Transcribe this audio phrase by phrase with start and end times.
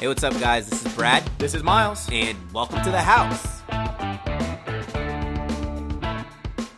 [0.00, 0.68] Hey, what's up, guys?
[0.68, 2.08] This is Brad, This is Miles.
[2.12, 3.58] and welcome to the house.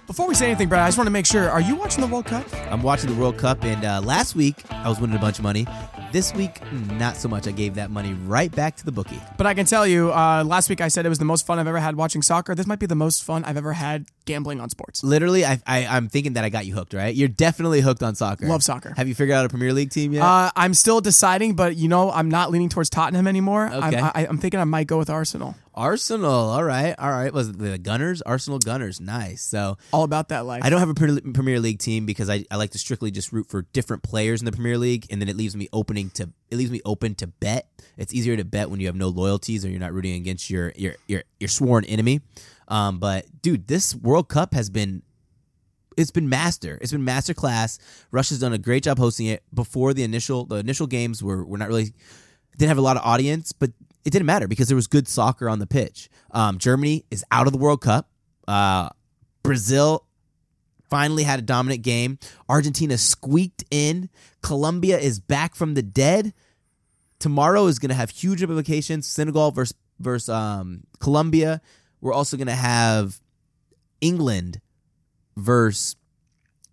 [0.07, 2.07] Before we say anything, Brad, I just want to make sure: Are you watching the
[2.07, 2.47] World Cup?
[2.71, 5.45] I'm watching the World Cup, and uh, last week I was winning a bunch of
[5.45, 5.67] money.
[6.13, 7.47] This week, not so much.
[7.47, 9.21] I gave that money right back to the bookie.
[9.37, 11.59] But I can tell you, uh, last week I said it was the most fun
[11.59, 12.55] I've ever had watching soccer.
[12.55, 15.03] This might be the most fun I've ever had gambling on sports.
[15.03, 17.15] Literally, I, I, I'm thinking that I got you hooked, right?
[17.15, 18.47] You're definitely hooked on soccer.
[18.47, 18.95] Love soccer.
[18.97, 20.23] Have you figured out a Premier League team yet?
[20.23, 23.67] Uh, I'm still deciding, but you know, I'm not leaning towards Tottenham anymore.
[23.67, 24.01] I'm, Okay.
[24.01, 25.55] I, I'm thinking I might go with Arsenal.
[25.75, 26.31] Arsenal.
[26.31, 27.33] All right, all right.
[27.33, 28.23] Was it the Gunners?
[28.23, 29.01] Arsenal Gunners.
[29.01, 29.43] Nice.
[29.43, 30.63] So All about that life.
[30.65, 33.49] I don't have a Premier League team because I, I like to strictly just root
[33.49, 36.57] for different players in the Premier League, and then it leaves me opening to it
[36.57, 37.69] leaves me open to bet.
[37.97, 40.73] It's easier to bet when you have no loyalties or you're not rooting against your
[40.77, 42.21] your your, your sworn enemy.
[42.69, 45.03] Um, but dude, this World Cup has been
[45.97, 46.79] it's been master.
[46.81, 47.79] It's been master class.
[48.11, 49.43] Russia's done a great job hosting it.
[49.53, 51.93] Before the initial the initial games were were not really
[52.57, 53.71] didn't have a lot of audience, but
[54.05, 56.09] it didn't matter because there was good soccer on the pitch.
[56.31, 58.09] Um, Germany is out of the World Cup.
[58.49, 58.89] Uh,
[59.43, 60.07] Brazil
[60.89, 62.19] finally had a dominant game.
[62.49, 64.11] Argentina squeaked in.
[64.43, 66.35] Colombia is back from the dead.
[67.21, 69.07] Tomorrow is going to have huge implications.
[69.07, 71.61] Senegal versus versus um, Colombia.
[72.01, 73.21] We're also going to have
[74.01, 74.61] England
[75.37, 75.97] versus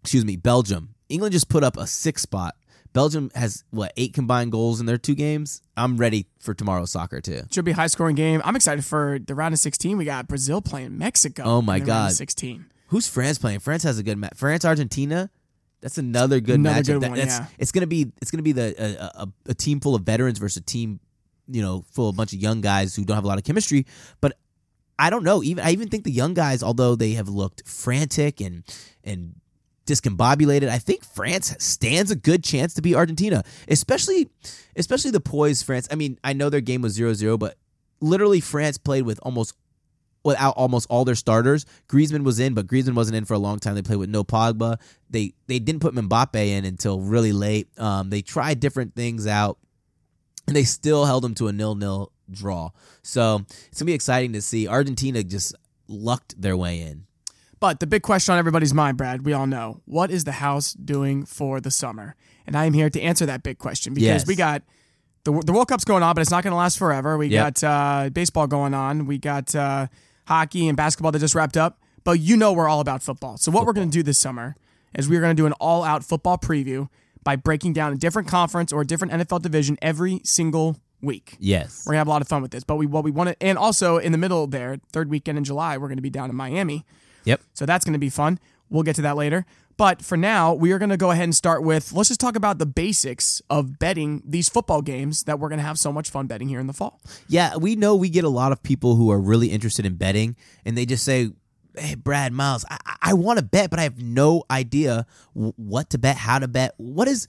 [0.02, 0.96] excuse me Belgium.
[1.10, 2.56] England just put up a six spot.
[2.94, 5.62] Belgium has what eight combined goals in their two games.
[5.76, 7.42] I'm ready for tomorrow's soccer too.
[7.52, 8.42] Should be a high scoring game.
[8.44, 9.98] I'm excited for the round of 16.
[9.98, 11.44] We got Brazil playing Mexico.
[11.44, 12.14] Oh my in the round of God.
[12.14, 12.66] 16.
[12.88, 13.60] Who's France playing?
[13.60, 14.34] France has a good match.
[14.36, 15.30] France Argentina.
[15.82, 16.86] That's another good Another matchup.
[16.86, 17.48] good That- one, that's- yeah.
[17.60, 20.58] It's gonna be it's gonna be the a, a, a team full of veterans versus
[20.58, 21.00] a team
[21.48, 23.44] you know full of a bunch of young guys who don't have a lot of
[23.44, 23.86] chemistry.
[24.22, 24.38] But
[25.00, 25.44] I don't know.
[25.44, 28.64] Even I even think the young guys, although they have looked frantic and
[29.04, 29.36] and
[29.86, 34.30] discombobulated, I think France stands a good chance to beat Argentina, especially
[34.76, 35.88] especially the poised France.
[35.92, 37.56] I mean, I know their game was 0-0, but
[38.02, 39.54] literally France played with almost
[40.28, 41.66] without almost all their starters.
[41.90, 43.74] Griezmann was in, but Griezmann wasn't in for a long time.
[43.76, 44.78] They played with no Pogba.
[45.10, 47.68] They they didn't put Mbappe in until really late.
[47.80, 49.58] Um, they tried different things out,
[50.48, 52.70] and they still held them to a nil nil draw.
[53.02, 54.68] So it's gonna be exciting to see.
[54.68, 55.56] Argentina just
[55.88, 57.06] lucked their way in.
[57.60, 60.74] But the big question on everybody's mind, Brad, we all know what is the house
[60.74, 62.16] doing for the summer?
[62.46, 64.28] And I am here to answer that big question because Yes.
[64.28, 64.62] we got
[65.24, 67.18] the, the World Cup's going on, but it's not going to last forever.
[67.18, 67.62] We Yep.
[67.62, 69.08] got uh, baseball going on.
[69.08, 69.88] We got uh,
[70.28, 71.80] hockey and basketball that just wrapped up.
[72.04, 73.38] But you know we're all about football.
[73.38, 74.56] So what we're going to do this summer
[74.96, 76.90] is we're going to do an all-out football preview
[77.24, 81.36] by breaking down a different conference or a different NFL division every single week.
[81.40, 81.84] Yes.
[81.86, 82.64] We're gonna have a lot of fun with this.
[82.64, 85.44] But we what we want to, and also in the middle there, third weekend in
[85.44, 86.86] July, we're gonna be down in Miami.
[87.26, 87.42] Yep.
[87.54, 88.40] So that's going to be fun.
[88.70, 89.46] We'll get to that later.
[89.78, 92.36] But for now, we are going to go ahead and start with let's just talk
[92.36, 96.10] about the basics of betting these football games that we're going to have so much
[96.10, 97.00] fun betting here in the fall.
[97.28, 100.36] Yeah, we know we get a lot of people who are really interested in betting,
[100.66, 101.30] and they just say,
[101.78, 106.00] "Hey, Brad, Miles, I, I want to bet, but I have no idea what to
[106.00, 106.74] bet, how to bet.
[106.78, 107.28] What is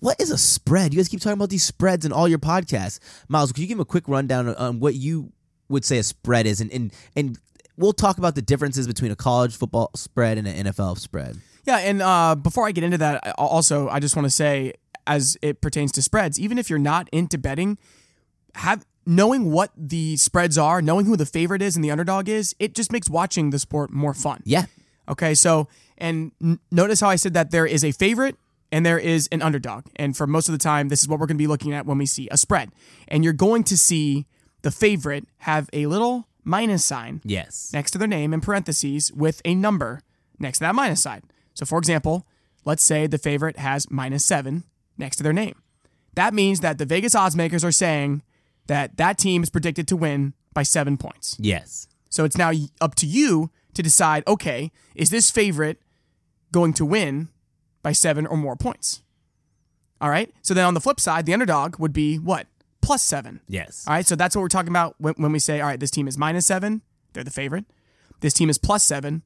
[0.00, 0.92] what is a spread?
[0.92, 2.98] You guys keep talking about these spreads in all your podcasts.
[3.28, 5.32] Miles, could you give them a quick rundown on- on what you
[5.68, 7.38] would say a spread is, and and and
[7.76, 11.40] we'll talk about the differences between a college football spread and an NFL spread.
[11.66, 14.74] Yeah, and uh, before I get into that, I- also I just want to say,
[15.06, 17.78] as it pertains to spreads, even if you're not into betting,
[18.56, 22.54] have knowing what the spreads are, knowing who the favorite is and the underdog is,
[22.58, 24.40] it just makes watching the sport more fun.
[24.44, 24.64] Yeah,
[25.08, 28.36] Okay, so and n- notice how I said that there is a favorite
[28.72, 29.84] and there is an underdog.
[29.96, 31.84] And for most of the time, this is what we're going to be looking at
[31.84, 32.70] when we see a spread.
[33.08, 34.24] And you're going to see
[34.62, 39.42] the favorite have a little minus sign yes, next to their name in parentheses with
[39.44, 40.00] a number
[40.38, 41.20] next to that minus sign.
[41.54, 42.26] So, for example,
[42.64, 44.64] let's say the favorite has minus seven
[44.98, 45.62] next to their name.
[46.14, 48.22] That means that the Vegas odds makers are saying
[48.66, 51.36] that that team is predicted to win by seven points.
[51.40, 55.80] yes, So it's now up to you to decide okay, is this favorite
[56.52, 57.28] going to win
[57.82, 59.02] by seven or more points?
[60.00, 60.32] All right.
[60.42, 62.46] So then on the flip side, the underdog would be what?
[62.80, 63.40] Plus seven.
[63.48, 63.84] yes.
[63.88, 64.06] All right.
[64.06, 66.16] So that's what we're talking about when, when we say, all right, this team is
[66.18, 67.64] minus seven, they're the favorite.
[68.20, 69.22] This team is plus seven,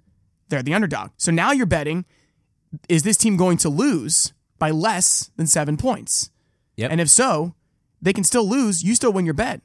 [0.48, 1.10] they're the underdog.
[1.16, 2.04] So now you're betting,
[2.88, 6.30] is this team going to lose by less than seven points?
[6.76, 6.90] Yep.
[6.90, 7.54] And if so,
[8.00, 8.82] they can still lose.
[8.82, 9.60] You still win your bet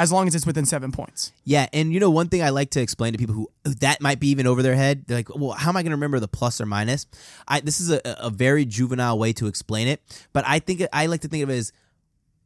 [0.00, 1.32] as long as it's within seven points.
[1.44, 4.18] Yeah, and you know one thing I like to explain to people who that might
[4.18, 5.04] be even over their head.
[5.06, 7.06] They're like, "Well, how am I going to remember the plus or minus?"
[7.46, 10.00] I this is a, a very juvenile way to explain it,
[10.32, 11.72] but I think I like to think of it as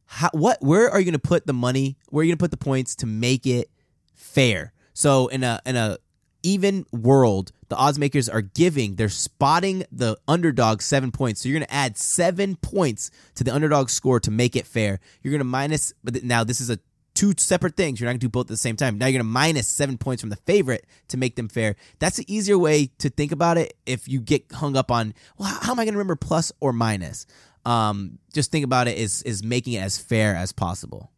[0.07, 1.97] how, what where are you going to put the money?
[2.09, 3.71] Where are you going to put the points to make it
[4.15, 4.73] fair?
[4.93, 5.99] So in a in a
[6.45, 11.41] even world, the odds makers are giving, they're spotting the underdog seven points.
[11.41, 15.01] So you're going to add seven points to the underdog score to make it fair.
[15.23, 16.79] You're going to minus, but now this is a
[17.15, 17.99] two separate things.
[17.99, 18.99] You're not going to do both at the same time.
[18.99, 21.77] Now you're going to minus seven points from the favorite to make them fair.
[21.99, 25.49] That's the easier way to think about it if you get hung up on, well,
[25.49, 27.27] how am I going to remember plus or minus?
[27.65, 31.11] Um, just think about it is is making it as fair as possible.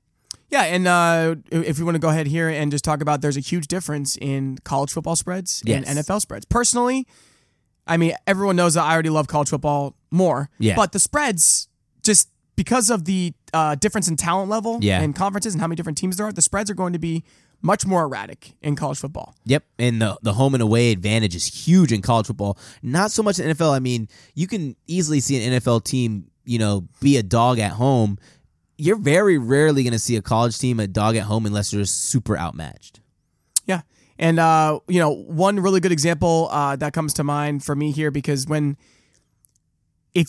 [0.48, 3.36] Yeah, and uh, if we want to go ahead here and just talk about, there's
[3.36, 5.84] a huge difference in college football spreads Yes.
[5.86, 6.44] and NFL spreads.
[6.44, 7.06] Personally,
[7.86, 10.48] I mean, everyone knows that I already love college football more.
[10.58, 10.76] Yeah.
[10.76, 11.68] But the spreads,
[12.02, 15.00] just because of the uh, difference in talent level Yeah.
[15.02, 17.24] and conferences and how many different teams there are, the spreads are going to be
[17.62, 19.34] much more erratic in college football.
[19.46, 22.58] Yep, and the the home and away advantage is huge in college football.
[22.82, 23.74] Not so much in NFL.
[23.74, 27.72] I mean, you can easily see an NFL team, you know, be a dog at
[27.72, 28.18] home.
[28.78, 31.84] You're very rarely going to see a college team a dog at home unless they're
[31.86, 33.00] super outmatched.
[33.64, 33.82] Yeah.
[34.18, 37.90] And, uh, you know, one really good example uh, that comes to mind for me
[37.90, 38.76] here because when,
[40.14, 40.28] if,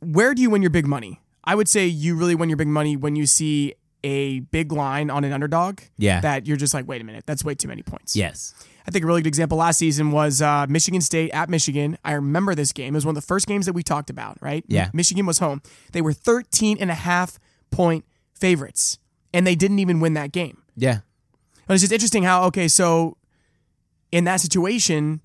[0.00, 1.20] where do you win your big money?
[1.44, 3.74] I would say you really win your big money when you see
[4.04, 6.20] a big line on an underdog Yeah.
[6.20, 8.14] that you're just like, wait a minute, that's way too many points.
[8.14, 8.54] Yes.
[8.86, 11.98] I think a really good example last season was uh, Michigan State at Michigan.
[12.04, 12.94] I remember this game.
[12.94, 14.64] It was one of the first games that we talked about, right?
[14.68, 14.90] Yeah.
[14.92, 15.60] Michigan was home.
[15.92, 17.38] They were 13 and a half
[17.70, 18.04] point
[18.34, 18.98] favorites,
[19.32, 20.62] and they didn't even win that game.
[20.76, 21.00] Yeah.
[21.66, 23.16] But it's just interesting how, okay, so
[24.12, 25.20] in that situation,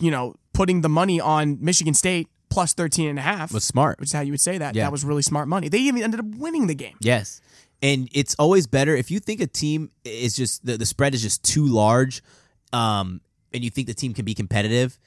[0.00, 3.98] you know, putting the money on Michigan State plus 13 and a half, Was smart.
[4.00, 4.74] which is how you would say that.
[4.74, 4.84] Yeah.
[4.84, 5.68] That was really smart money.
[5.68, 6.96] They even ended up winning the game.
[7.00, 7.40] Yes.
[7.82, 11.22] And it's always better if you think a team is just the, the spread is
[11.22, 12.22] just too large,
[12.72, 13.20] um,
[13.52, 14.98] and you think the team can be competitive,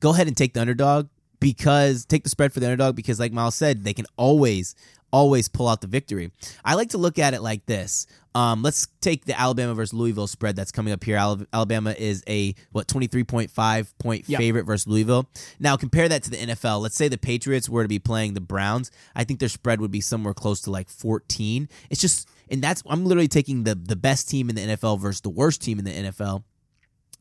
[0.00, 1.08] go ahead and take the underdog
[1.40, 4.74] because take the spread for the underdog because like Miles said, they can always
[5.14, 6.32] always pull out the victory.
[6.64, 8.06] I like to look at it like this.
[8.34, 11.16] Um, let's take the Alabama versus Louisville spread that's coming up here.
[11.52, 14.40] Alabama is a what twenty three point five point Yep.
[14.40, 15.28] favorite versus Louisville.
[15.60, 16.82] Now compare that to the NFL.
[16.82, 18.90] Let's say the Patriots were to be playing the Browns.
[19.14, 21.68] I think their spread would be somewhere close to like fourteen.
[21.90, 25.20] It's just and that's I'm literally taking the the best team in the NFL versus
[25.20, 26.42] the worst team in the NFL,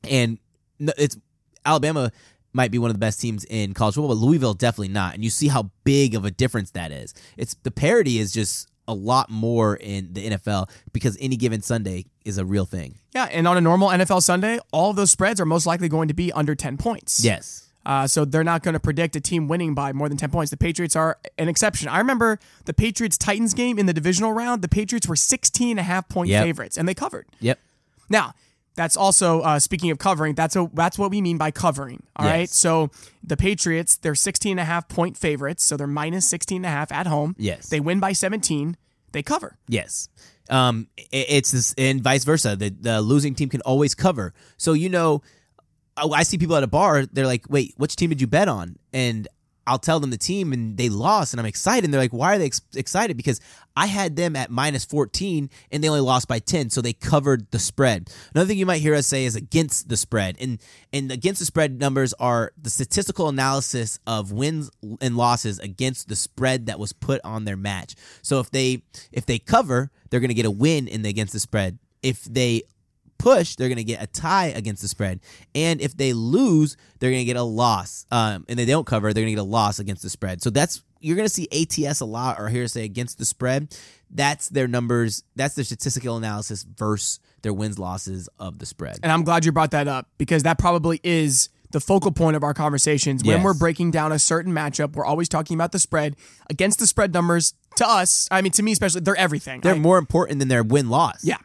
[0.09, 0.39] and
[0.79, 1.15] it's
[1.63, 2.11] Alabama
[2.53, 5.15] might be one of the best teams in college football, but Louisville definitely not.
[5.15, 7.13] And you see how big of a difference that is.
[7.37, 12.05] It's the parity is just a lot more in the NFL because any given Sunday
[12.25, 12.95] is a real thing.
[13.13, 13.25] Yeah.
[13.31, 16.13] And on a normal NFL Sunday, all of those spreads are most likely going to
[16.13, 17.23] be under 10 points.
[17.23, 17.61] Yes.
[17.85, 20.51] Uh, so they're not going to predict a team winning by more than 10 points.
[20.51, 21.89] The Patriots are an exception.
[21.89, 24.61] I remember the Patriots Titans game in the divisional round.
[24.61, 26.43] The Patriots were 16 and a half point Yep.
[26.45, 27.25] favorites, and they covered.
[27.41, 27.59] Yep.
[28.09, 28.35] Now,
[28.75, 30.35] that's also uh, speaking of covering.
[30.35, 32.03] That's a that's what we mean by covering.
[32.15, 32.41] All right.
[32.41, 32.55] Yes.
[32.55, 32.89] So
[33.23, 36.69] the Patriots, they're 16 and a half point favorites, so they're minus 16 and a
[36.69, 37.35] half at home.
[37.37, 37.69] Yes.
[37.69, 38.77] They win by 17.
[39.11, 39.57] They cover.
[39.67, 40.09] Yes.
[40.49, 42.55] Um, it's this, and vice versa.
[42.55, 44.33] The, the losing team can always cover.
[44.57, 45.21] So, you know,
[45.95, 48.47] I I see people at a bar, they're like, wait, which team did you bet
[48.47, 48.77] on?
[48.91, 49.27] And
[49.65, 51.85] I'll tell them the team and they lost and I'm excited.
[51.85, 53.15] And they're like, why are they ex- excited?
[53.15, 53.39] Because
[53.75, 56.69] I had them at minus 14 and they only lost by 10.
[56.69, 58.09] So they covered the spread.
[58.33, 60.35] Another thing you might hear us say is against the spread.
[60.39, 60.59] And,
[60.91, 64.69] and against the spread numbers are the statistical analysis of wins
[64.99, 67.95] and losses against the spread that was put on their match.
[68.21, 71.33] So if they, if they cover, they're going to get a win in the against
[71.33, 71.79] the spread.
[72.01, 72.63] If they
[73.23, 75.21] push, they're going to get a tie against the spread.
[75.55, 78.05] And if they lose, they're going to get a loss.
[78.11, 80.41] Um, and they don't cover, they're going to get a loss against the spread.
[80.41, 83.25] So that's you're going to see ATS a lot or here to say against the
[83.25, 83.75] spread.
[84.09, 85.23] That's their numbers.
[85.35, 88.99] That's their statistical analysis versus their wins losses of the spread.
[89.03, 92.43] And I'm glad you brought that up because that probably is the focal point of
[92.43, 93.23] our conversations.
[93.23, 93.43] When Yes.
[93.43, 96.15] we're breaking down a certain matchup, we're always talking about the spread.
[96.49, 99.61] Against the spread numbers, to us, I mean, to me especially, they're everything.
[99.61, 101.23] They're I- more important than their win loss.
[101.23, 101.37] Yeah.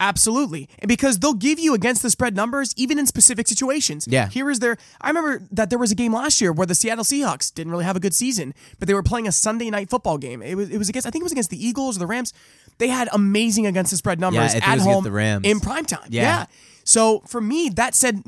[0.00, 0.68] Absolutely.
[0.78, 4.06] And because they'll give you against the spread numbers even in specific situations.
[4.08, 4.28] Yeah.
[4.28, 7.04] Here is their I remember that there was a game last year where the Seattle
[7.04, 10.18] Seahawks didn't really have a good season, but they were playing a Sunday night football
[10.18, 10.42] game.
[10.42, 12.32] It was it was against I think it was against the Eagles or the Rams.
[12.78, 15.44] They had amazing against the spread numbers it at home the Rams.
[15.44, 16.08] in prime time.
[16.10, 16.46] Yeah.
[16.84, 18.22] So for me, that said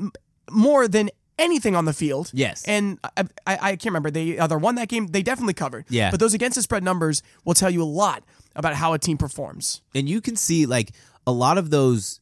[0.49, 1.09] more than
[1.39, 2.29] anything on the field.
[2.33, 2.63] Yes.
[2.67, 4.11] And I, I, I can't remember.
[4.11, 5.85] They either won that game, they definitely covered.
[5.89, 6.11] Yeah.
[6.11, 8.23] But those against the spread numbers will tell you a lot
[8.55, 9.81] about how a team performs.
[9.95, 10.91] and you can see like
[11.25, 12.19] a lot of those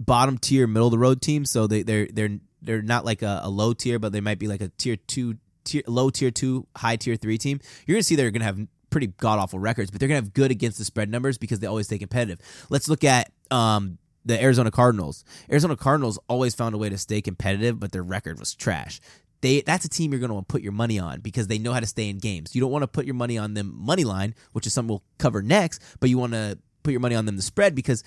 [0.00, 1.50] bottom tier, middle of the road teams.
[1.50, 4.48] So they they're they're they're not like a, a low tier, but they might be
[4.48, 7.60] like a tier two, tier low tier two, high tier three team.
[7.86, 8.58] You're gonna see they're gonna have
[8.90, 11.66] pretty god awful records, but they're gonna have good against the spread numbers because they
[11.66, 12.40] always stay competitive.
[12.70, 15.24] Let's look at um the Arizona Cardinals.
[15.50, 19.00] Arizona Cardinals always found a way to stay competitive, but their record was trash.
[19.40, 21.58] They, that's a team you're going to want to put your money on because they
[21.58, 22.54] know how to stay in games.
[22.54, 25.04] You don't want to put your money on them money line, which is something we'll
[25.18, 26.58] cover next, but you want to
[26.88, 28.02] put your money on them the spread because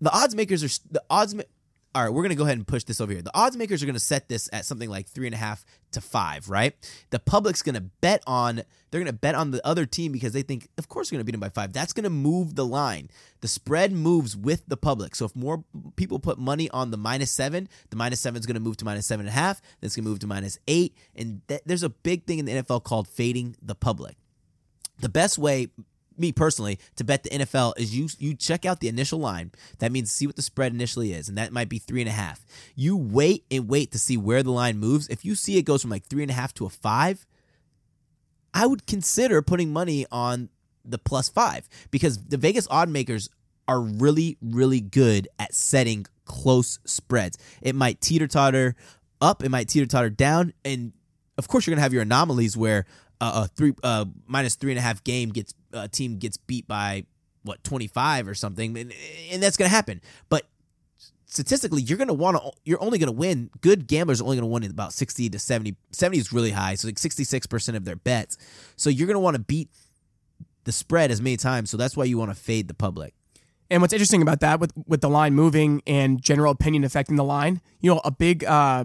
[0.00, 1.34] the odds makers are the odds.
[1.34, 1.42] ma-
[1.94, 3.20] all right, we're gonna go ahead and push this over here.
[3.20, 6.00] The odds makers are gonna set this at something like three and a half to
[6.00, 6.74] five, right?
[7.10, 10.68] The public's gonna bet on they're gonna bet on the other team because they think,
[10.78, 11.74] of course, they're gonna beat them by five.
[11.74, 13.10] That's gonna move the line.
[13.42, 15.14] The spread moves with the public.
[15.14, 15.64] So if more
[15.96, 19.06] people put money on the minus seven, the minus seven is gonna move to minus
[19.06, 19.60] seven and a half.
[19.60, 20.96] Then it's gonna move to minus eight.
[21.14, 24.16] And th- there's a big thing in the NFL called fading the public.
[25.00, 25.68] The best way
[26.22, 29.52] me personally to bet the NFL is you you check out the initial line.
[29.80, 32.12] That means see what the spread initially is, and that might be three and a
[32.12, 32.46] half.
[32.74, 35.08] You wait and wait to see where the line moves.
[35.08, 37.26] If you see it goes from like three and a half to a five,
[38.54, 40.48] I would consider putting money on
[40.84, 43.28] the plus five because the Vegas odd makers
[43.68, 47.36] are really really good at setting close spreads.
[47.60, 48.76] It might teeter totter
[49.20, 50.92] up, it might teeter totter down, and
[51.36, 52.86] of course you're gonna have your anomalies where
[53.22, 56.66] uh, a three uh, minus three and a half game gets uh, team gets beat
[56.66, 57.04] by
[57.42, 58.92] what 25 or something and,
[59.30, 60.00] and that's going to happen.
[60.28, 60.46] But
[61.26, 64.36] statistically you're going to want to you're only going to win good gamblers are only
[64.36, 67.84] going to win about 60 to 70 70 is really high so like 66% of
[67.84, 68.36] their bets.
[68.76, 69.70] So you're going to want to beat
[70.64, 73.14] the spread as many times so that's why you want to fade the public.
[73.72, 77.24] And what's interesting about that, with with the line moving and general opinion affecting the
[77.24, 78.84] line, you know, a big uh,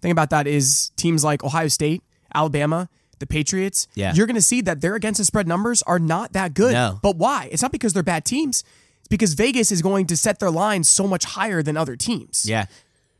[0.00, 2.02] thing about that is teams like Ohio State,
[2.34, 3.88] Alabama, the Patriots.
[3.94, 4.12] Yeah.
[4.14, 6.72] you're going to see that their against the spread numbers are not that good.
[6.72, 6.98] No.
[7.02, 7.48] But why?
[7.52, 8.64] It's not because they're bad teams.
[9.00, 12.46] It's because Vegas is going to set their lines so much higher than other teams.
[12.48, 12.66] Yeah.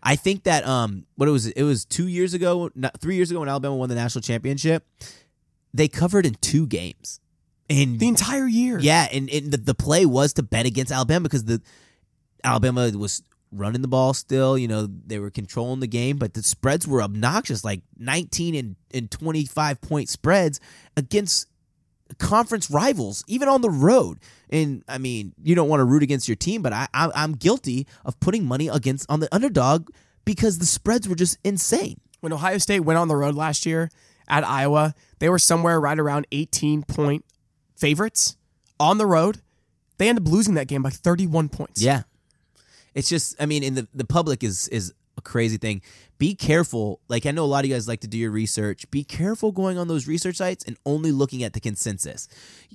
[0.02, 3.30] I think that um what it was it was 2 years ago, not 3 years
[3.30, 4.86] ago when Alabama won the national championship,
[5.72, 7.20] they covered in two games.
[7.70, 8.78] And The entire year.
[8.78, 11.62] yeah, and, and the, the play was to bet against Alabama because the
[12.44, 13.22] Alabama was
[13.54, 17.02] running the ball still, you know, they were controlling the game, but the spreads were
[17.02, 20.60] obnoxious like 19 and, and 25 point spreads
[20.96, 21.48] against
[22.18, 24.18] conference rivals, even on the road.
[24.50, 27.32] And I mean, you don't want to root against your team, but I, I I'm
[27.32, 29.88] guilty of putting money against on the underdog
[30.24, 32.00] because the spreads were just insane.
[32.20, 33.90] When Ohio State went on the road last year
[34.28, 37.24] at Iowa, they were somewhere right around 18 point
[37.76, 38.36] favorites
[38.80, 39.40] on the road.
[39.98, 41.82] They ended up losing that game by 31 points.
[41.82, 42.02] Yeah.
[42.94, 45.82] It's just I mean, in the, the public is is a crazy thing.
[46.18, 47.00] Be careful.
[47.08, 48.90] Like I know a lot of you guys like to do your research.
[48.90, 52.28] Be careful going on those research sites and only looking at the consensus.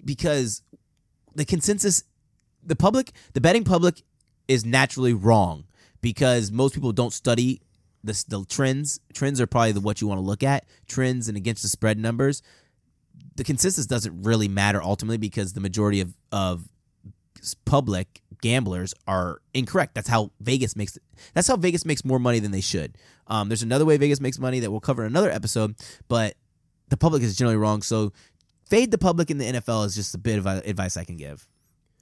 [0.04, 0.62] Because
[1.36, 2.04] the consensus
[2.64, 4.04] the public, the betting public
[4.48, 5.66] is naturally wrong
[6.02, 7.62] because most people don't study
[8.04, 9.00] the, the trends.
[9.14, 10.66] Trends are probably the, what you want to look at.
[10.88, 12.42] Trends and against the spread numbers.
[13.36, 16.68] The consensus doesn't really matter ultimately because the majority of, of
[17.66, 19.96] public gamblers are incorrect.
[19.96, 20.98] That's how Vegas makes
[21.34, 22.98] that's how Vegas makes more money than they should.
[23.28, 25.76] Um, there's another way Vegas makes money that we'll cover in another episode,
[26.08, 26.36] but
[26.90, 27.82] the public is generally wrong.
[27.82, 28.14] So
[28.70, 31.48] fade the public in the NFL is just a bit of advice I can give.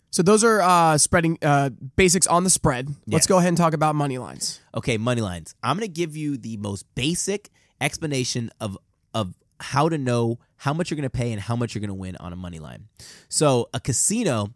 [0.10, 2.90] So those are uh, spreading uh, basics on the spread.
[3.08, 4.62] Let's go ahead and talk about money lines.
[4.74, 5.54] Okay, money lines.
[5.62, 7.50] I'm going to give you the most basic
[7.82, 8.78] explanation of
[9.14, 11.90] of how to know how much you're going to pay and how much you're going
[11.90, 12.88] to win on a money line.
[13.28, 14.54] So, a casino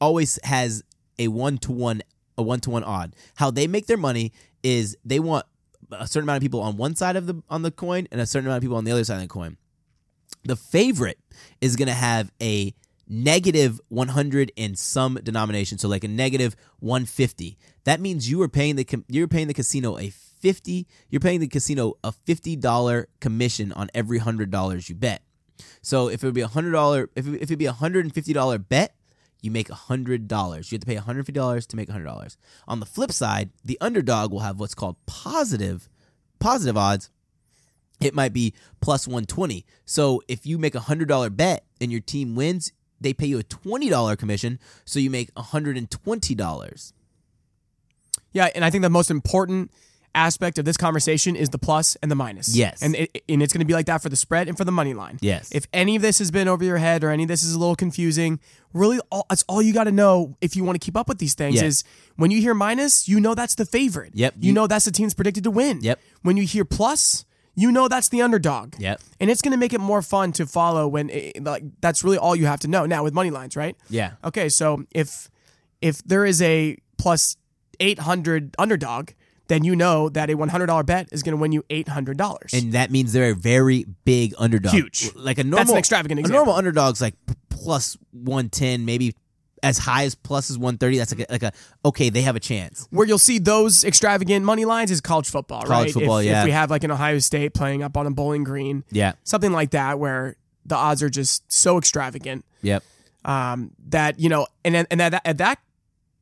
[0.00, 0.82] always has
[1.18, 2.02] a 1 to 1
[2.36, 3.14] a 1 to 1 odd.
[3.36, 5.46] How they make their money is they want
[5.92, 8.26] a certain amount of people on one side of the on the coin and a
[8.26, 9.56] certain amount of people on the other side of the coin.
[10.44, 11.18] The favorite
[11.60, 12.74] is going to have a
[13.08, 17.58] negative 100 in some denomination, so like a negative 150.
[17.84, 21.48] That means you are paying the you're paying the casino a 50 you're paying the
[21.48, 25.22] casino a $50 commission on every $100 you bet.
[25.80, 28.93] So if it would be a $100 if it, if it be a $150 bet,
[29.44, 30.72] you make $100.
[30.72, 32.36] You have to pay $150 to make $100.
[32.66, 35.88] On the flip side, the underdog will have what's called positive
[36.40, 37.10] positive odds
[38.00, 39.64] it might be plus 120.
[39.86, 43.44] So if you make a $100 bet and your team wins, they pay you a
[43.44, 46.92] $20 commission, so you make $120.
[48.32, 49.70] Yeah, and I think the most important
[50.14, 52.54] aspect of this conversation is the plus and the minus.
[52.56, 52.82] Yes.
[52.82, 54.72] and it, and it's going to be like that for the spread and for the
[54.72, 55.18] money line.
[55.20, 55.50] Yes.
[55.52, 57.58] If any of this has been over your head or any of this is a
[57.58, 58.38] little confusing,
[58.72, 61.18] really, all, that's all you got to know if you want to keep up with
[61.18, 61.56] these things.
[61.56, 61.64] Yeah.
[61.64, 61.84] Is
[62.16, 64.12] when you hear minus, you know that's the favorite.
[64.14, 64.34] Yep.
[64.38, 65.80] You, You- know that's the team's predicted to win.
[65.82, 66.00] Yep.
[66.22, 67.24] When you hear plus.
[67.56, 68.74] You know that's the underdog.
[68.80, 69.00] Yep.
[69.20, 72.18] And it's going to make it more fun to follow when it, like that's really
[72.18, 72.84] all you have to know.
[72.84, 73.76] Now with money lines, right?
[73.88, 74.14] Yeah.
[74.24, 75.30] Okay, so if
[75.80, 77.36] if there is a plus
[77.78, 79.10] 800 underdog,
[79.48, 82.52] then you know that a $100 bet is going to win you $800.
[82.58, 84.72] And that means they're a very big underdog.
[84.72, 85.10] Huge.
[85.14, 87.14] Like a That's normal an extravagant A normal underdog's like
[87.50, 89.14] plus 110, maybe
[89.62, 90.98] as high as plus is 130.
[90.98, 91.52] That's like a, like a
[91.84, 92.86] okay, they have a chance.
[92.90, 95.68] Where you'll see those extravagant money lines is college football, right?
[95.68, 96.40] College football, if, yeah.
[96.40, 99.12] If we have like an Ohio State playing up on a Bowling Green, Yeah.
[99.24, 100.36] something like that, where
[100.66, 102.82] the odds are just so extravagant Yep.
[103.24, 105.58] um, that you know, and then- and that, at that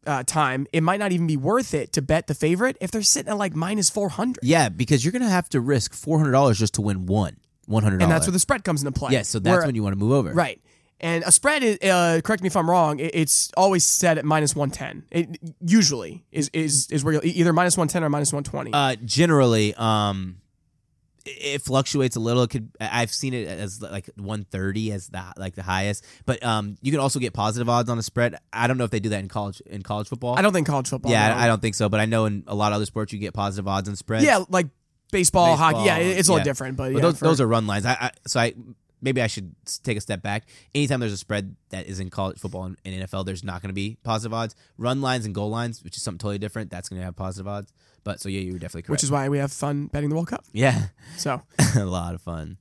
[0.07, 3.03] uh, time, it might not even be worth it to bet the favorite if they're
[3.03, 4.41] sitting at like minus 400.
[4.43, 7.37] Yeah, because you're gonna have to risk four hundred dollars just to win one.
[7.69, 8.03] $100.
[8.03, 9.13] And that's where the spread comes into play.
[9.13, 10.33] Yeah, so that's Where- when you want to move over.
[10.33, 10.61] Right.
[10.99, 14.25] And a spread is, uh, correct me if I'm wrong, it- it's always set at
[14.25, 15.05] minus 110.
[15.11, 18.73] It usually is is is where you'll, either minus 110 or minus 120.
[18.73, 20.37] Uh, generally, um,
[21.25, 22.43] it fluctuates a little.
[22.43, 26.77] It could I've seen it as like 130 as the like the highest, but um,
[26.83, 28.37] you can also get positive odds on a spread.
[28.53, 30.37] I don't know if they do that in college in college football.
[30.39, 31.13] I don't think college football.
[31.13, 31.35] yeah, no.
[31.35, 33.19] I, I don't think so, but I know in a lot of other sports you
[33.19, 34.25] get positive odds on spreads.
[34.25, 34.69] Yeah, like
[35.11, 35.85] baseball, hockey.
[35.85, 36.45] Yeah, it's a little yeah.
[36.45, 37.87] different, but, But yeah, those, for- those are run lines.
[37.87, 38.55] I, I so I
[39.03, 40.45] maybe I should take a step back.
[40.75, 43.69] Anytime there's a spread that is in college football and, and NFL, there's not going
[43.69, 44.55] to be positive odds.
[44.79, 47.49] Run lines and goal lines, which is something totally different, that's going to have positive
[47.49, 47.73] odds.
[48.05, 48.91] But so yeah, you're definitely correct.
[48.91, 50.45] which is why we have fun betting the World Cup.
[50.53, 51.43] yeah, So
[51.77, 52.59] a lot of fun.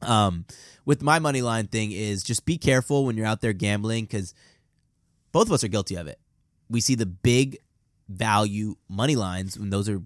[0.00, 0.46] Um,
[0.84, 4.34] with my money line thing is just be careful when you're out there gambling because
[5.30, 6.18] both of us are guilty of it.
[6.68, 7.58] We see the big
[8.08, 10.02] value money lines when those are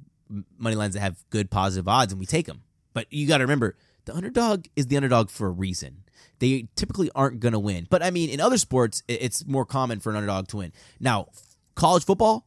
[0.58, 2.62] money lines that have good positive odds and we take them.
[2.92, 6.02] But you got to remember the underdog is the underdog for a reason.
[6.38, 7.86] They typically aren't going to win.
[7.88, 10.72] But I mean, in other sports, it's more common for an underdog to win.
[11.00, 11.28] Now,
[11.74, 12.46] college football,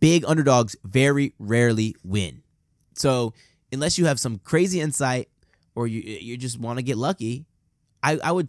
[0.00, 2.42] big underdogs very rarely win.
[2.94, 3.34] So
[3.72, 5.28] unless you have some crazy insight
[5.74, 7.46] or you you just want to get lucky,
[8.02, 8.48] I, I would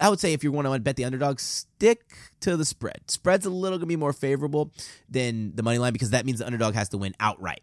[0.00, 2.02] I would say if you want to bet the underdog, stick
[2.40, 3.02] to the spread.
[3.10, 4.72] Spread's a little gonna be more favorable
[5.08, 7.62] than the money line because that means the underdog has to win outright.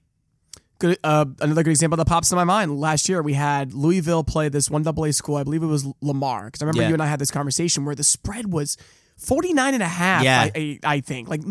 [0.80, 0.98] good.
[1.04, 2.80] Uh, another good example that pops to my mind.
[2.80, 5.36] Last year we had Louisville play this one AA school.
[5.36, 6.88] I believe it was Lamar because I remember Yeah.
[6.90, 8.78] you and I had this conversation where the spread was
[9.22, 10.24] 49 and a half.
[10.24, 10.42] Yeah.
[10.42, 11.42] I, I, I think like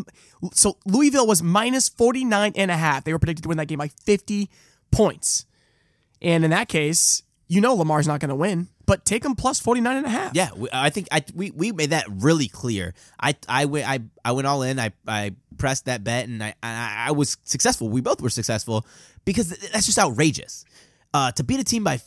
[0.52, 3.04] so Louisville was minus 49 and a half.
[3.04, 4.50] They were predicted to win that game by 50
[4.90, 5.46] points.
[6.20, 9.60] And in that case, you know Lamar's not going to win, but take them plus
[9.60, 10.34] 49 and a half.
[10.34, 12.94] Yeah, I think I we, we made that really clear.
[13.20, 14.78] I I went I, I went all in.
[14.78, 17.88] I I pressed that bet and I I, I was successful.
[17.88, 18.86] We both were successful
[19.24, 20.64] because that's just outrageous.
[21.12, 22.00] Uh, to beat a team by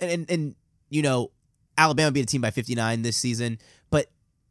[0.00, 0.54] and and
[0.88, 1.30] you know
[1.76, 3.58] Alabama beat a team by 59 this season,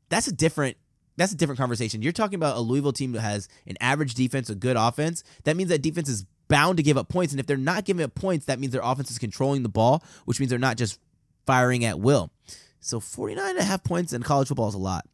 [0.09, 0.77] that's a different
[1.17, 2.01] that's a different conversation.
[2.01, 5.23] You're talking about a Louisville team that has an average defense, a good offense.
[5.45, 8.03] That means that defense is bound to give up points, and if they're not giving
[8.03, 10.99] up points, that means their offense is controlling the ball, which means they're not just
[11.45, 12.31] firing at will.
[12.79, 15.05] So 49 and a half points in college football is a lot.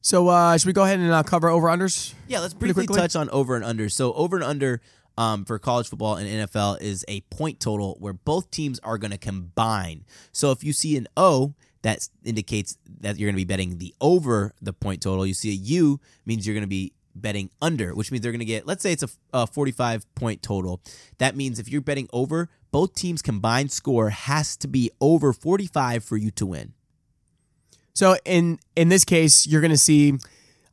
[0.00, 2.12] So uh, should we go ahead and uh, cover over unders?
[2.28, 3.88] Yeah, let's Pretty briefly touch on over and under.
[3.88, 4.80] So over and under
[5.16, 9.12] um, for college football and NFL is a point total where both teams are going
[9.12, 10.04] to combine.
[10.32, 13.94] So if you see an O, that indicates that you're going to be betting the
[14.00, 15.26] over the point total.
[15.26, 18.38] You see a U means you're going to be betting under, which means they're going
[18.40, 18.66] to get.
[18.66, 20.80] Let's say it's a, a 45 point total.
[21.18, 26.02] That means if you're betting over, both teams combined score has to be over 45
[26.02, 26.72] for you to win.
[27.92, 30.14] So in in this case, you're going to see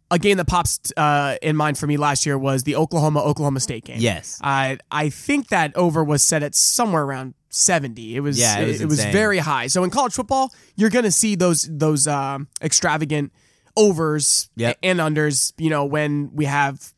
[0.10, 3.60] a game that pops uh, in mind for me last year was the Oklahoma Oklahoma
[3.60, 4.00] State game.
[4.00, 4.40] Yes.
[4.42, 8.16] I I think that over was set at somewhere around 70.
[8.16, 9.68] It was Yeah, it was it, was very high.
[9.68, 13.32] So in college football, you're going to see those those um, extravagant
[13.78, 14.78] overs Yep.
[14.84, 16.94] and unders, you know, when we have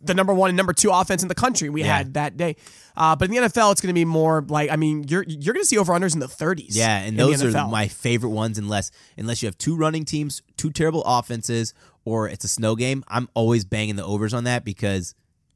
[0.00, 1.96] the number one and number two offense in the country we Yeah.
[1.98, 2.56] had that day.
[2.96, 5.54] Uh, but in the NFL, it's going to be more like I mean, you're you're
[5.54, 6.70] going to see over unders in the 30s.
[6.70, 8.58] Yeah, and those are my favorite ones.
[8.58, 13.04] Unless unless you have two running teams, two terrible offenses, or it's a snow game,
[13.08, 15.14] I'm always banging the overs on that because,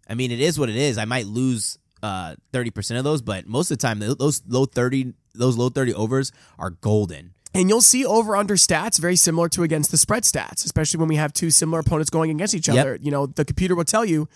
[0.08, 0.98] I mean, it is what it is.
[0.98, 4.64] I might lose uh, thirty percent of those, but most of the time, those low
[4.66, 7.34] thirty, those low thirty overs are golden.
[7.54, 11.08] And you'll see over under stats very similar to against the spread stats, especially when
[11.08, 12.76] we have two similar opponents going against each Yep.
[12.78, 12.98] other.
[13.00, 14.26] You know, the computer will tell you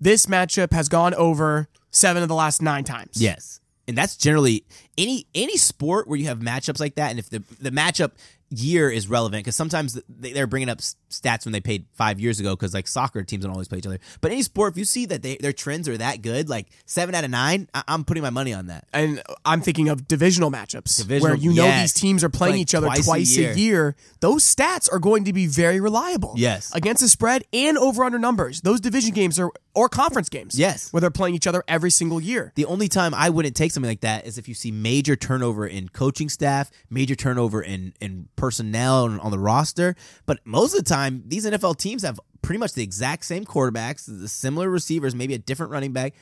[0.00, 3.20] this matchup has gone over seven of the last nine times.
[3.20, 3.60] Yes.
[3.86, 4.64] And that's generally
[4.96, 8.12] any any sport where you have matchups like that, and if the the matchup
[8.52, 10.78] year is relevant, because sometimes they, they're bringing up
[11.10, 13.86] stats when they paid five years ago, because like soccer teams don't always play each
[13.86, 13.98] other.
[14.20, 17.14] But any sport, if you see that they, their trends are that good, like seven
[17.14, 18.86] out of nine, I, I'm putting my money on that.
[18.92, 21.82] And I'm thinking of divisional matchups Divisional- where you know yes.
[21.82, 23.52] these teams are playing Playing each other twice twice, a a, year.
[23.54, 23.96] year.
[24.20, 26.34] Those stats are going to be very reliable.
[26.36, 26.74] Yes.
[26.74, 28.60] Against the spread and over under numbers.
[28.60, 30.58] Those division games are or conference games.
[30.58, 30.92] Yes.
[30.92, 32.52] Where they're playing each other every single year.
[32.56, 35.66] The only time I wouldn't take something like that is if you see major turnover
[35.66, 39.94] in coaching staff, major turnover in in personnel on, on the roster.
[40.26, 44.04] But most of the time, these NFL teams have pretty much the exact same quarterbacks,
[44.04, 46.14] the similar receivers, maybe a different running back.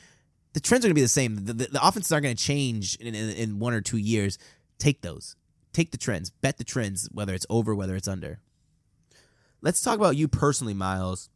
[0.53, 1.45] The trends are going to be the same.
[1.45, 4.37] The, the, the offenses aren't going to change in, in, in one or two years.
[4.77, 5.35] Take those.
[5.73, 6.29] Take the trends.
[6.29, 8.39] Bet the trends, whether it's over, whether it's under.
[9.63, 11.27] Let's talk about you personally, Miles.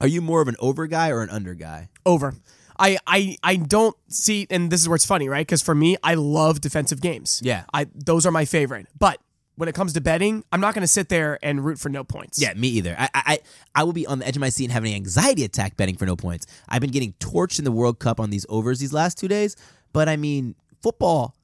[0.00, 1.88] Are you more of an over guy or an under guy?
[2.06, 2.34] Over.
[2.78, 5.44] I, I I don't see, and this is where it's funny, right?
[5.44, 7.40] Because for me, I love defensive games.
[7.42, 7.64] Yeah.
[7.74, 8.86] I those are my favorite.
[8.96, 9.18] But
[9.58, 12.04] when it comes to betting, I'm not going to sit there and root for no
[12.04, 12.40] points.
[12.40, 12.94] Yeah, me either.
[12.96, 13.38] I, I
[13.74, 15.96] I will be on the edge of my seat and having an anxiety attack betting
[15.96, 16.46] for no points.
[16.68, 19.56] I've been getting torched in the World Cup on these overs these last two days,
[19.92, 21.34] but I mean football.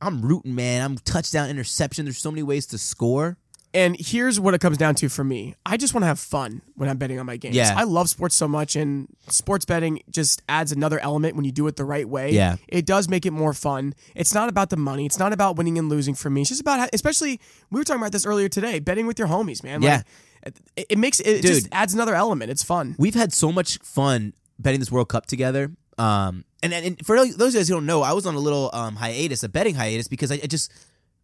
[0.00, 0.82] I'm rooting, man.
[0.82, 2.04] I'm touchdown, interception.
[2.04, 3.36] There's so many ways to score.
[3.72, 5.54] And here's what it comes down to for me.
[5.64, 7.54] I just want to have fun when I'm betting on my games.
[7.54, 7.72] Yeah.
[7.76, 11.68] I love sports so much, and sports betting just adds another element when you do
[11.68, 12.32] it the right way.
[12.32, 12.56] Yeah.
[12.66, 13.94] It does make it more fun.
[14.16, 15.06] It's not about the money.
[15.06, 16.40] It's not about winning and losing for me.
[16.40, 19.28] It's just about, how, especially, we were talking about this earlier today, betting with your
[19.28, 19.82] homies, man.
[19.82, 20.02] Yeah.
[20.44, 21.44] Like, it, it makes, it Dude.
[21.44, 22.50] just adds another element.
[22.50, 22.96] It's fun.
[22.98, 25.70] We've had so much fun betting this World Cup together.
[25.96, 28.38] Um, and, and for those of you guys who don't know, I was on a
[28.40, 30.72] little um, hiatus, a betting hiatus, because I, I just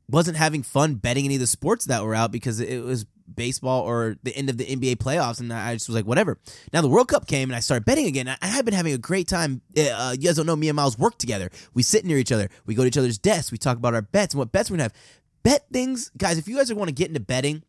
[0.08, 3.82] wasn't having fun betting any of the sports that were out because it was baseball
[3.82, 6.38] or the end of the NBA playoffs, and I just was like, whatever.
[6.72, 8.34] Now the World Cup came, and I started betting again.
[8.40, 9.62] I've been having a great time.
[9.76, 11.50] Uh, you guys don't know, me and Miles work together.
[11.74, 12.48] We sit near each other.
[12.66, 13.50] We go to each other's desks.
[13.50, 14.94] We talk about our bets and what bets we're gonna have.
[15.42, 16.38] Bet things, guys.
[16.38, 17.62] If you guys want to get into betting,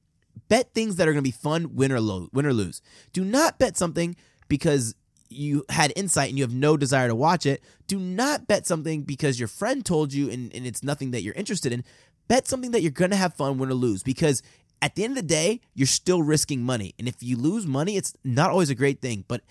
[0.48, 2.82] bet things that are to be fun, win or lo- win or lose.
[3.14, 4.16] Do not bet something
[4.48, 4.96] because
[5.30, 7.62] you had insight and you have no desire to watch it.
[7.88, 11.34] Do not bet something because your friend told you and, and it's nothing that you're
[11.34, 11.84] interested in.
[12.28, 14.42] Bet something that you're going to have fun, win or lose because
[14.82, 16.94] at the end of the day, you're still risking money.
[17.00, 19.42] And if you lose money, it's not always a great thing, but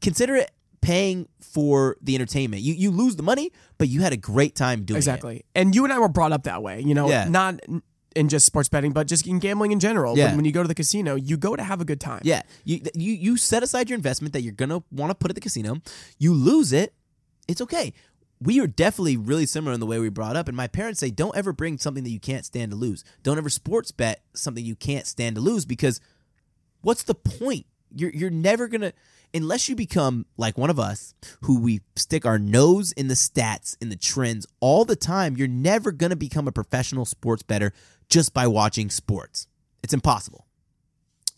[0.00, 2.62] consider it paying for the entertainment.
[2.62, 5.00] You you lose the money, but you had a great time doing it.
[5.00, 5.44] Exactly.
[5.54, 7.28] And you and I were brought up that way, you know, Yeah.
[7.28, 7.60] not
[8.16, 10.16] in just sports betting, but just in gambling in general.
[10.16, 10.26] Yeah.
[10.28, 12.22] When, when you go to the casino, you go to have a good time.
[12.24, 15.34] Yeah, you you you set aside your investment that you're gonna want to put at
[15.34, 15.76] the casino.
[16.18, 16.94] You lose it,
[17.46, 17.92] it's okay.
[18.42, 21.10] We are definitely really similar in the way we brought up, and my parents say
[21.10, 23.04] don't ever bring something that you can't stand to lose.
[23.22, 26.00] Don't ever sports bet something you can't stand to lose because
[26.80, 27.66] what's the point?
[27.94, 28.92] You're you're never gonna
[29.34, 33.76] unless you become like one of us who we stick our nose in the stats
[33.80, 35.36] in the trends all the time.
[35.36, 37.72] You're never gonna become a professional sports better
[38.08, 39.46] just by watching sports.
[39.82, 40.46] It's impossible.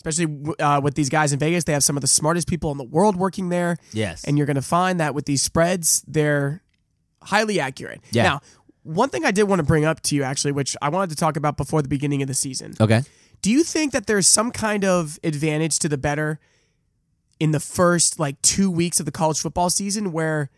[0.05, 2.79] Especially uh, with these guys in Vegas, they have some of the smartest people in
[2.79, 3.77] the world working there.
[3.93, 6.62] Yes, And you're going to find that with these spreads, they're
[7.23, 8.01] highly accurate.
[8.11, 8.23] Yeah.
[8.25, 8.41] Now,
[8.85, 11.17] one thing I did want to bring up to you, actually, which I wanted to
[11.17, 12.75] talk about before the beginning of the season.
[12.81, 13.03] okay.
[13.41, 16.39] Do you think that there's some kind of advantage to the better
[17.41, 20.49] in the first like two weeks of the college football season where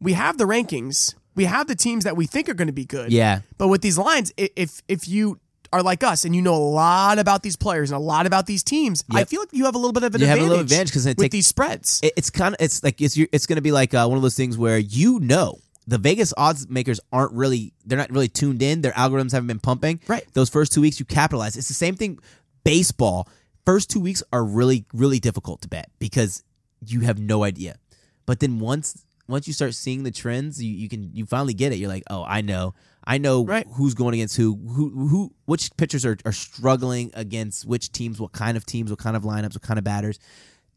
[0.00, 2.86] we have the rankings, we have the teams that we think are going to be
[2.86, 3.12] good.
[3.12, 3.40] Yeah.
[3.58, 5.38] But with these lines, if if you
[5.72, 8.46] are like us and you know a lot about these players and a lot about
[8.46, 10.40] these teams, I feel like you have a little bit of an You have a
[10.40, 10.50] advantage.
[10.50, 12.00] little advantage 'cause it with take- these spreads.
[12.02, 14.22] It- it's kind of it's like it's it's going to be like uh, one of
[14.22, 15.58] those things where you know
[15.90, 18.80] the Vegas odds makers aren't really they're not really tuned in.
[18.80, 20.00] Their algorithms haven't been pumping.
[20.06, 20.24] Right.
[20.34, 21.56] Those first two weeks you capitalize.
[21.56, 22.18] It's the same thing.
[22.64, 23.28] Baseball
[23.66, 26.42] first two weeks are really really difficult to bet because
[26.86, 27.76] you have no idea.
[28.26, 31.72] But then once once you start seeing the trends, you, you can you finally get
[31.72, 31.76] it.
[31.76, 32.74] You're like, oh, I know,
[33.04, 33.66] I know Right.
[33.74, 38.32] who's going against who, who, who, which pitchers are, are struggling against which teams, what
[38.32, 40.18] kind of teams, what kind of lineups, what kind of batters.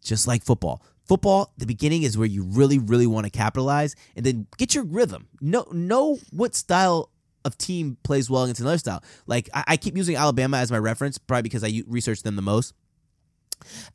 [0.03, 4.25] Just like football, football, the beginning is where you really, really want to capitalize, and
[4.25, 5.27] then get your rhythm.
[5.41, 7.09] Know know what style
[7.45, 9.03] of team plays well against another style.
[9.27, 12.41] Like I, I keep using Alabama as my reference, probably because I research them the
[12.41, 12.73] most.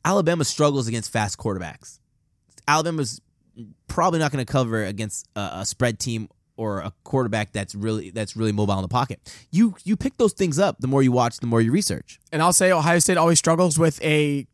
[0.03, 1.99] Alabama struggles against fast quarterbacks.
[2.67, 3.21] Alabama's
[3.87, 8.09] probably not going to cover against a, a spread team or a quarterback that's really
[8.09, 9.19] that's really mobile in the pocket.
[9.51, 12.19] You you pick those things up the more you watch, the more you research.
[12.31, 14.45] And I'll say Ohio State always struggles with a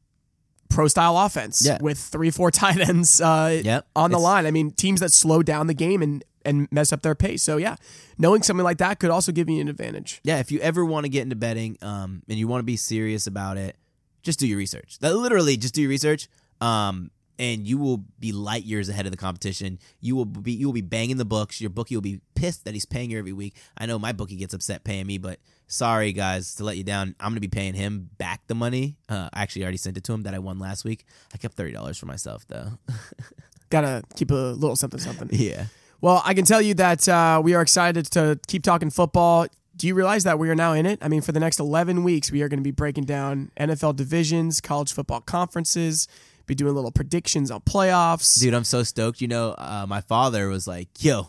[0.70, 1.78] pro style offense Yeah.
[1.82, 3.88] with three, four tight ends uh, Yep.
[3.96, 4.46] on the It's- line.
[4.46, 7.42] I mean, teams that slow down the game and, and mess up their pace.
[7.44, 7.76] So, yeah,
[8.18, 10.22] knowing something like that could also give you an advantage.
[10.24, 12.76] Yeah, if you ever want to get into betting, um, and you want to be
[12.78, 13.76] serious about it,
[14.24, 14.98] just do your research.
[15.02, 16.28] Like, Literally, just do your research.
[16.62, 19.80] Um, and you will be light years ahead of the competition.
[20.00, 21.60] You will be you will be banging the books.
[21.62, 23.56] Your bookie will be pissed that he's paying you every week.
[23.78, 27.16] I know my bookie gets upset paying me, but sorry guys to let you down.
[27.20, 28.98] I'm gonna be paying him back the money.
[29.10, 31.06] Uh, I actually already sent it to him that I won last week.
[31.34, 32.72] I kept thirty dollars for myself though.
[33.70, 35.30] Gotta keep a little something, something.
[35.32, 35.66] yeah.
[36.02, 39.48] Well, I can tell you that uh, we are excited to keep talking football.
[39.76, 41.00] Do you realize that we are now in it?
[41.02, 43.96] I mean, for the next 11 weeks, we are going to be breaking down NFL
[43.96, 46.08] divisions, college football conferences,
[46.46, 48.40] be doing little predictions on playoffs.
[48.40, 49.22] Dude, I'm so stoked.
[49.22, 51.28] You know, uh, my father was like, "Yo,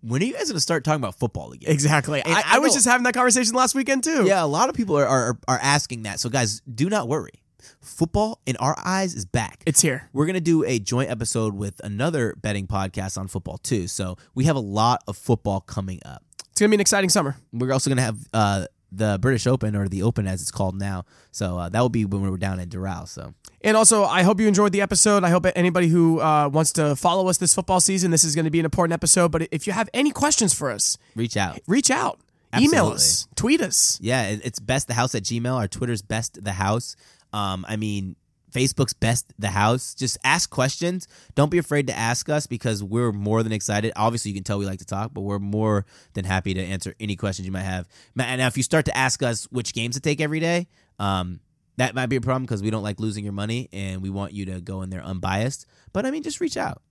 [0.00, 2.22] when are you guys gonna start talking about football again?" Exactly.
[2.24, 4.24] I, I I was just having that conversation last weekend, too.
[4.26, 6.20] Yeah, a lot of people are, are are asking that.
[6.20, 7.42] So guys, do not worry.
[7.80, 9.62] Football in our eyes is back.
[9.66, 10.08] It's here.
[10.12, 13.86] We're gonna do a joint episode with another betting podcast on football too.
[13.86, 16.22] So we have a lot of football coming up.
[16.50, 17.36] It's going to be an exciting summer.
[17.52, 21.04] We're also gonna have uh, the British Open or the Open as it's called now.
[21.32, 23.08] So uh, that will be when we're down in Doral.
[23.08, 25.24] So And also, I hope you enjoyed the episode.
[25.24, 28.46] I hope anybody who uh, wants to follow us this football season, this is going
[28.46, 29.30] to be an important episode.
[29.30, 31.60] But if you have any questions for us, reach out.
[31.66, 32.18] reach out.
[32.58, 33.98] Email us, tweet us.
[34.02, 35.54] Yeah, it's best the house at Gmail.
[35.54, 36.96] Our Twitter's best the house.
[37.32, 38.16] Um, I mean,
[38.50, 39.94] Facebook's best the house.
[39.94, 41.08] Just ask questions.
[41.34, 43.92] Don't be afraid to ask us because we're more than excited.
[43.96, 46.94] Obviously, you can tell we like to talk, but we're more than happy to answer
[47.00, 47.88] any questions you might have.
[48.14, 51.40] Now, if you start to ask us which games to take every day, um,
[51.76, 54.32] that might be a problem because we don't like losing your money and we want
[54.32, 55.66] you to go in there unbiased.
[55.92, 56.82] But I mean, just reach out.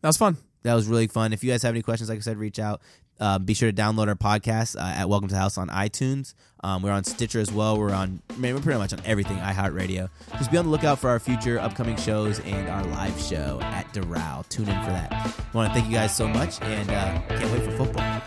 [0.00, 0.36] That was fun.
[0.62, 1.34] That was really fun.
[1.34, 2.80] If you guys have any questions, like I said, reach out.
[3.20, 6.34] Um, be sure to download our podcast uh, at Welcome to the House on iTunes.
[6.62, 7.78] Um, we're on Stitcher as well.
[7.78, 10.08] We're on, man, we're pretty much on everything iHeartRadio.
[10.38, 13.92] Just be on the lookout for our future upcoming shows and our live show at
[13.92, 14.48] Doral.
[14.48, 15.12] Tune in for that.
[15.12, 18.22] I want to thank you guys so much and uh, can't wait for football.